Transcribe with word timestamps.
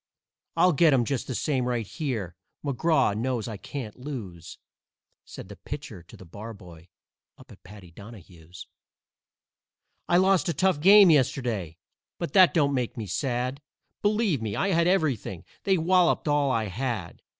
I'll 0.57 0.71
get 0.71 0.93
'em 0.93 1.05
just 1.05 1.27
the 1.27 1.35
same 1.35 1.65
right 1.65 1.85
here 1.85 2.35
McGraw 2.65 3.15
knows 3.15 3.47
I 3.47 3.57
can't 3.57 3.99
lose." 3.99 4.57
Said 5.25 5.47
the 5.47 5.55
Pitcher 5.55 6.01
to 6.01 6.17
the 6.17 6.25
Barboy 6.25 6.87
up 7.37 7.51
at 7.51 7.61
Paddy 7.61 7.91
Donahue's. 7.91 8.65
"I 10.09 10.17
lost 10.17 10.49
a 10.49 10.55
tough 10.55 10.79
game 10.79 11.11
yesterday, 11.11 11.77
but 12.17 12.33
that 12.33 12.51
don't 12.51 12.73
make 12.73 12.97
me 12.97 13.05
sad; 13.05 13.61
Believe 14.01 14.41
me, 14.41 14.55
I 14.55 14.69
had 14.69 14.87
everything 14.87 15.45
they 15.65 15.77
walloped 15.77 16.27
all 16.27 16.49
I 16.49 16.63
had. 16.65 17.21